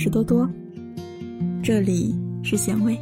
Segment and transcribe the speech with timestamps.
[0.00, 0.48] 是多多，
[1.60, 2.14] 这里
[2.44, 2.96] 是咸味。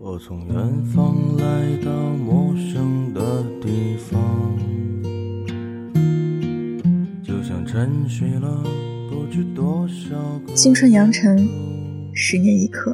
[0.00, 4.20] 我从远方来到陌生的地方，
[7.22, 8.60] 就像沉睡了
[9.08, 10.52] 不知多少个。
[10.54, 11.48] 青春扬尘，
[12.12, 12.90] 十年一刻。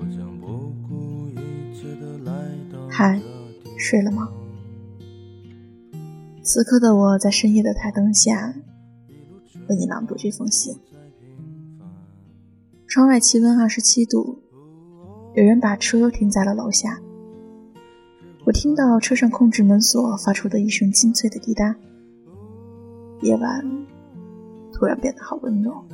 [0.00, 2.32] 我将不顾一切地来
[2.72, 3.20] 到嗨，
[3.76, 4.28] 睡了吗？
[6.48, 8.54] 此刻的我在深夜的台灯下，
[9.68, 10.74] 为你朗读这封信。
[12.86, 14.40] 窗外气温二十七度，
[15.34, 16.98] 有人把车停在了楼下。
[18.46, 21.76] 我听到车上控制门锁发出的一声清脆的滴答。
[23.20, 23.62] 夜晚
[24.72, 25.84] 突然变得好温柔。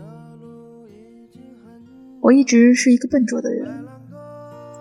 [2.21, 3.69] 我一直是一个笨拙的人，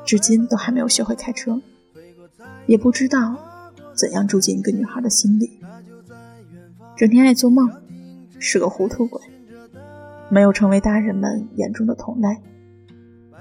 [0.05, 1.59] 至今都还没有学会开车，
[2.67, 3.35] 也不知道
[3.95, 5.59] 怎样住进一个女孩的心里。
[6.95, 7.67] 整天爱做梦，
[8.37, 9.19] 是个糊涂鬼，
[10.29, 12.37] 没有成为大人们眼中的同类。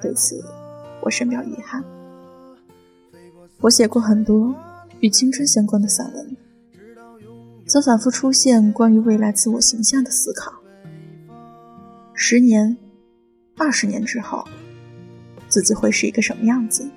[0.00, 0.42] 对此，
[1.03, 1.84] 我深表遗憾。
[3.61, 4.55] 我写过很多
[5.00, 6.36] 与青春相关的散文，
[7.67, 10.50] 曾反复出现关于未来自我形象的思考。
[12.14, 12.77] 十年、
[13.59, 14.42] 二十年之后，
[15.47, 16.89] 自己会是一个什么样子？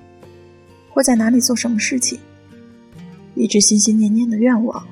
[0.90, 2.18] 会在哪里做什么事情？
[3.36, 4.88] 一直心心念念的愿望。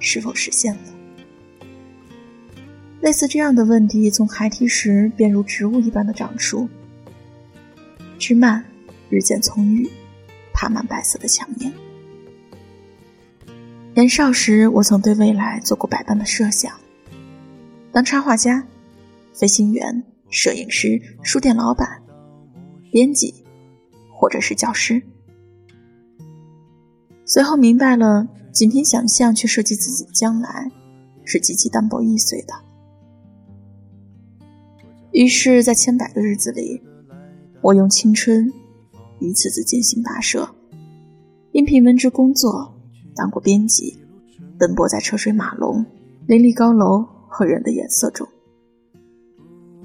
[0.00, 0.80] 是否实现了？
[3.00, 6.68] 类似这样的问题，从孩提时便如植物一般的长出。
[8.18, 8.64] 枝蔓
[9.08, 9.88] 日渐葱郁，
[10.52, 11.72] 爬满白色的墙面。
[13.94, 16.72] 年少时，我曾对未来做过百般的设想：
[17.92, 18.66] 当插画家、
[19.32, 22.02] 飞行员、摄影师、书店老板、
[22.90, 23.44] 编辑，
[24.12, 25.00] 或者是教师。
[27.24, 28.26] 随后明白了。
[28.58, 30.68] 仅凭想象去设计自己的将来，
[31.24, 32.52] 是极其单薄易碎的。
[35.12, 36.82] 于是，在千百个日子里，
[37.60, 38.52] 我用青春
[39.20, 40.56] 一次次艰辛跋涉，
[41.52, 42.74] 应聘文职工作，
[43.14, 43.96] 当过编辑，
[44.58, 45.86] 奔波在车水马龙、
[46.26, 48.26] 林立高楼和人的眼色中。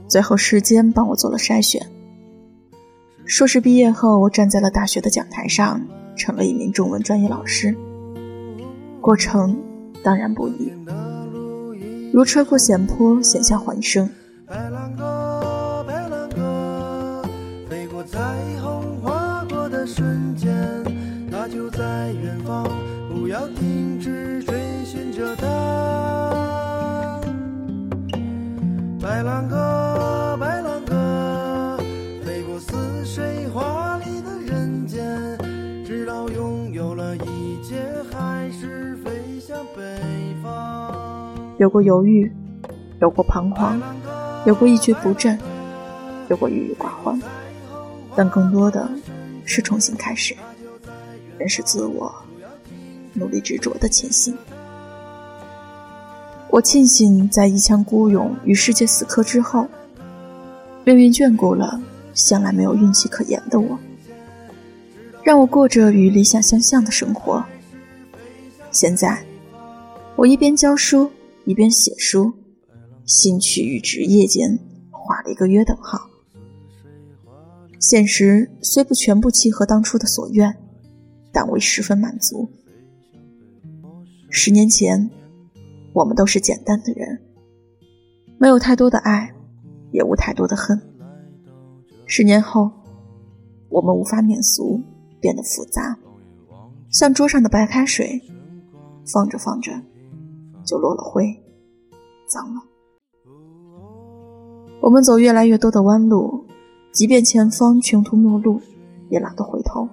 [0.07, 1.79] 最后，时间帮我做了筛选。
[3.25, 5.79] 硕士毕业后，我站在了大学的讲台上，
[6.15, 7.77] 成了一名中文专业老师。
[9.03, 9.61] 过程
[10.01, 10.71] 当然不易，
[12.13, 14.09] 如车过险坡，险象环生。
[14.47, 17.21] 白兰鸽，白兰鸽，
[17.69, 18.17] 飞过彩
[18.61, 20.55] 虹，划过的瞬间，
[21.29, 22.65] 它就在远方，
[23.13, 24.55] 不要停止追
[24.85, 27.19] 寻着它。
[29.01, 31.77] 白兰鸽，白兰鸽，
[32.25, 35.37] 飞过似水华丽的人间，
[35.85, 37.75] 直到拥有了一切，
[38.09, 38.92] 还是。
[41.59, 42.29] 有过犹豫，
[42.99, 43.79] 有过彷徨，
[44.45, 45.39] 有过一蹶不振，
[46.27, 47.17] 有过郁郁寡欢，
[48.15, 48.89] 但更多的
[49.45, 50.35] 是重新开始，
[51.37, 52.13] 认识自我，
[53.13, 54.35] 努力执着的前行。
[56.49, 59.67] 我庆幸在一腔孤勇与世界死磕之后，
[60.83, 61.79] 命运眷顾了
[62.13, 63.79] 向来没有运气可言的我，
[65.23, 67.41] 让我过着与理想相像的生活。
[68.71, 69.23] 现在。
[70.23, 71.11] 我一边教书，
[71.43, 72.31] 一边写书，
[73.03, 74.57] 兴趣与职业间
[74.89, 75.99] 画了一个约等号。
[77.77, 80.57] 现实虽不全部契合当初的所愿，
[81.33, 82.49] 但我十分满足。
[84.29, 85.11] 十年前，
[85.91, 87.19] 我们都是简单的人，
[88.37, 89.29] 没有太多的爱，
[89.91, 90.81] 也无太多的恨。
[92.05, 92.71] 十年后，
[93.67, 94.79] 我们无法免俗，
[95.19, 95.97] 变得复杂，
[96.89, 98.21] 像桌上的白开水，
[99.05, 99.73] 放着放着。
[100.65, 101.35] 就落了灰，
[102.27, 102.61] 脏了。
[104.81, 106.45] 我们走越来越多的弯路，
[106.91, 108.59] 即便前方穷途末路，
[109.09, 109.87] 也懒得回头。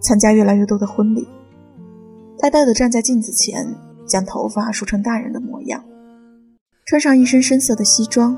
[0.00, 1.26] 参加越来越多的婚礼，
[2.38, 3.74] 呆呆地站在镜子前，
[4.06, 5.82] 将头发梳成大人的模样，
[6.84, 8.36] 穿上一身深色的西装，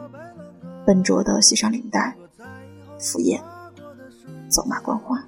[0.85, 2.15] 笨拙地系上领带，
[2.99, 3.43] 赴宴，
[4.49, 5.25] 走马观花。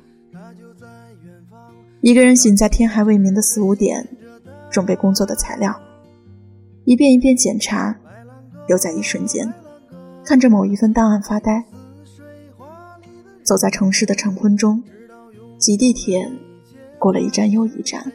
[2.00, 4.15] 一个人醒在天还未明的四五点。
[4.70, 5.74] 准备工作的材料，
[6.84, 7.96] 一遍一遍检查，
[8.68, 9.52] 又在一瞬间
[10.24, 11.64] 看着某一份档案发呆。
[13.42, 14.82] 走在城市的晨昏中，
[15.56, 16.30] 挤地铁，
[16.98, 18.12] 过了一站又一站，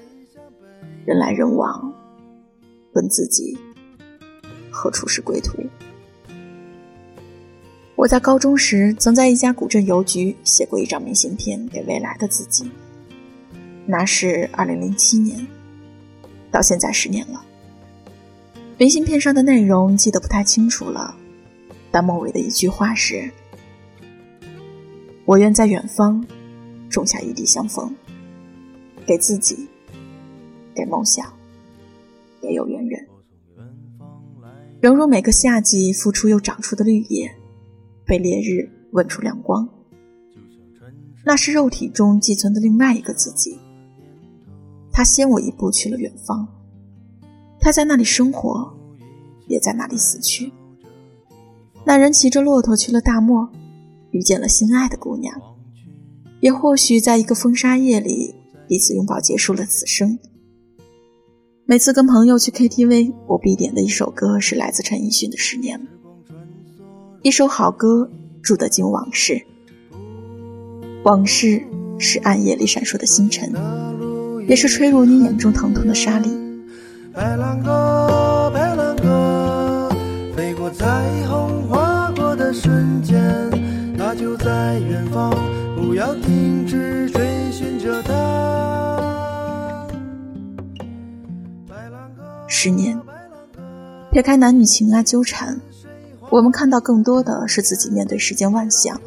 [1.06, 1.94] 人来人往，
[2.94, 3.58] 问自己
[4.70, 5.58] 何处是归途。
[7.96, 12.70] 我在高中时曾在一家古镇邮局写过一张明信片给未来的自己，
[13.86, 15.48] 那是二零零七年。
[16.52, 17.44] 到现在十年了，
[18.78, 21.16] 明信片上的内容记得不太清楚了，
[21.90, 23.32] 但末尾的一句话是
[25.26, 26.24] ：“我愿在远方
[26.90, 27.96] 种下一地相逢，
[29.06, 29.68] 给自己，
[30.76, 31.32] 给梦想，
[32.42, 33.08] 也有缘人。”
[34.82, 37.32] 犹如每个夏季复出又长出的绿叶，
[38.04, 39.70] 被烈日吻出亮光。
[41.24, 43.58] 那是肉体中寄存的另外一个自己。
[44.92, 46.48] 他先我一步去了远方，
[47.60, 48.74] 他在那里生活，
[49.48, 50.52] 也在那里死去。
[51.86, 53.50] 那人骑着骆驼去了大漠，
[54.12, 55.34] 遇见了心爱的姑娘，
[56.40, 58.36] 也或许在一个风沙夜里，
[58.68, 60.20] 彼此拥抱结束了此生。
[61.66, 65.80] 每次跟朋友去 KTV，我必点的一首歌是来自陈奕迅的《十年》，
[67.22, 68.12] 一首好歌，
[68.44, 69.42] 住得进往事。
[71.04, 71.64] 往事
[71.98, 73.52] 是暗夜里闪烁的星辰，
[74.52, 76.30] 也是吹入你眼中疼痛的沙粒。
[77.14, 79.90] 白兰鸽，白兰鸽，
[80.36, 80.86] 飞过彩
[81.26, 83.18] 虹划过的瞬间，
[83.98, 85.34] 它就在远方，
[85.78, 89.88] 不要停止追寻着它。
[92.46, 93.00] 十年，
[94.12, 95.62] 撇开男女情爱纠缠，
[96.30, 99.00] 我们看到更多的是自己面对世间万象，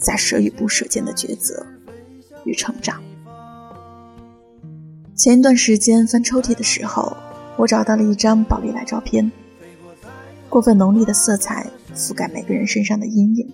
[0.00, 1.64] 在舍与不舍间的抉择
[2.42, 3.00] 与成长。
[5.16, 7.16] 前一段时间翻抽屉的时候，
[7.56, 9.32] 我找到了一张宝丽来照片，
[10.50, 13.50] 过分浓丽的色彩覆盖每个人身上的阴影，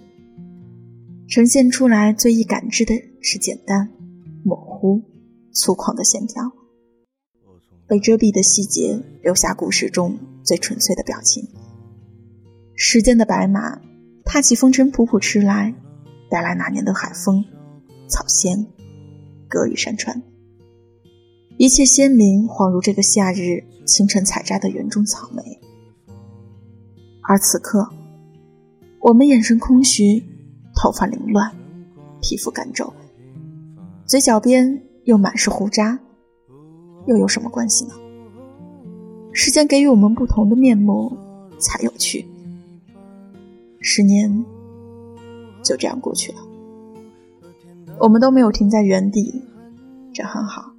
[1.28, 3.88] 呈现出来最易感知的是简单、
[4.42, 5.00] 模糊、
[5.52, 6.50] 粗犷的线条。
[7.86, 11.46] 被遮蔽的细节，留下故事中最纯粹的表情。
[12.74, 13.80] 时间的白马，
[14.24, 15.72] 踏起风尘仆仆驰来，
[16.28, 17.44] 带来那年的海风、
[18.08, 18.66] 草仙、
[19.48, 20.20] 歌与山川。
[21.62, 25.60] 一切鲜明，恍如这个夏日清晨采摘的园中草莓。
[27.20, 27.88] 而此刻，
[28.98, 30.24] 我们眼神空虚，
[30.74, 31.48] 头发凌乱，
[32.20, 32.92] 皮肤干皱，
[34.06, 35.96] 嘴角边又满是胡渣。
[37.06, 37.94] 又有什么关系呢？
[39.32, 41.16] 时间给予我们不同的面目，
[41.60, 42.26] 才有趣。
[43.80, 44.44] 十年
[45.62, 46.38] 就这样过去了，
[48.00, 49.44] 我们都没有停在原地，
[50.12, 50.71] 这很好。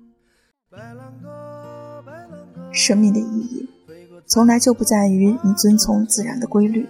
[2.74, 3.70] 生命的意义，
[4.25, 6.86] 从来就不在于你遵从自然的规律，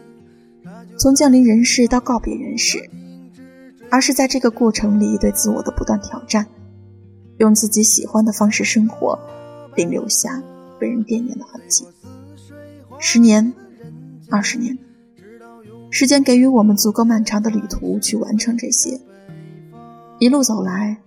[0.97, 2.89] 从降临人世到告别人世，
[3.91, 6.47] 而是在这个过程里对自我的不断挑战。
[7.39, 9.19] 用自己喜欢的方式生活，
[9.75, 10.41] 并留下
[10.79, 11.85] 被人惦念的痕迹。
[12.99, 13.53] 十年，
[14.29, 14.77] 二十年，
[15.89, 19.01] 时间给予我们足够漫长的旅途去完成这些。
[20.19, 20.97] 一路走来，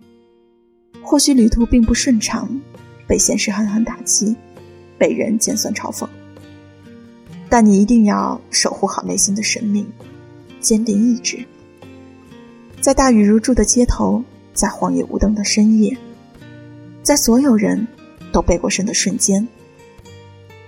[1.03, 2.61] 或许旅途并不顺畅，
[3.07, 4.37] 被现实狠狠打击，
[4.99, 6.07] 被人尖酸嘲讽。
[7.49, 9.87] 但你一定要守护好内心的神秘，
[10.61, 11.39] 坚定意志。
[12.81, 14.23] 在大雨如注的街头，
[14.53, 15.97] 在荒野无灯的深夜。
[17.03, 17.87] 在所有人
[18.33, 19.47] 都背过身的瞬间，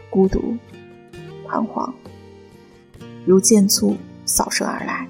[0.08, 0.56] 孤独、
[1.46, 1.92] 彷徨，
[3.26, 5.06] 如箭簇扫射而来。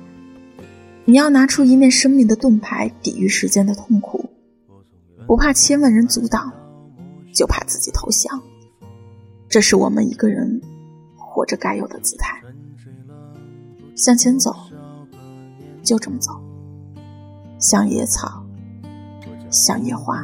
[1.04, 4.24] 你要拿出一面生命的盾牌，抵御时间的痛苦，
[5.26, 6.50] 不怕千万人阻挡，
[7.34, 8.42] 就怕自己投降。
[9.48, 10.60] 这是我们一个人
[11.16, 12.38] 活着该有的姿态。
[13.96, 14.54] 向前走，
[15.82, 16.32] 就这么走，
[17.58, 18.44] 像野草，
[19.50, 20.22] 像野花。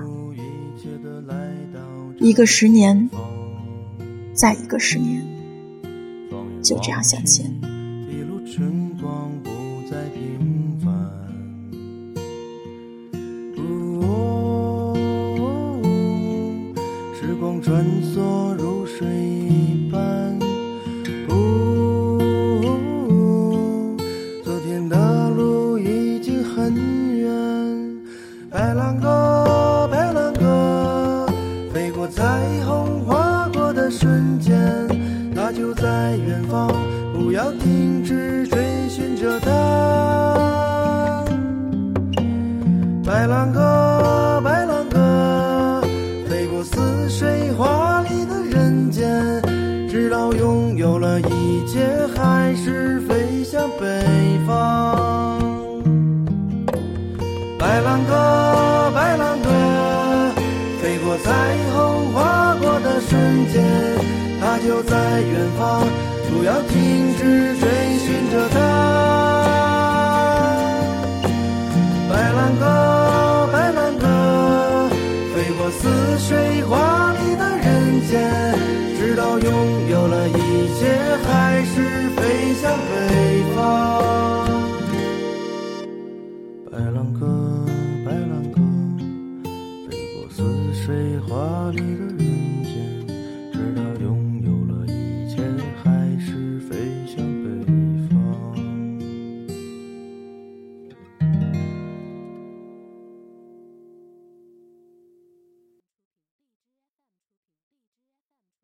[2.18, 3.08] 一个十年，
[4.34, 5.24] 再一个十年，
[6.62, 7.46] 就这样向前。
[8.08, 9.50] 一路春光不
[9.90, 10.53] 再平
[37.64, 39.50] 停止追寻着它。
[43.02, 45.80] 白兰鸽，白兰鸽，
[46.28, 49.40] 飞过似水华丽的人间，
[49.88, 51.80] 直到拥有了一切，
[52.14, 54.04] 还是飞向北
[54.47, 55.40] 方。
[57.59, 59.49] 白兰鸽，白兰鸽，
[60.83, 61.33] 飞过彩
[61.73, 63.64] 虹划过的瞬间，
[64.38, 65.83] 它就在远方，
[66.30, 67.53] 不要停止
[90.84, 92.23] 水花里的人。